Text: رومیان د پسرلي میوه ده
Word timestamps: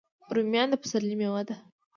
رومیان 0.35 0.67
د 0.71 0.75
پسرلي 0.81 1.15
میوه 1.19 1.41
ده 1.47 1.55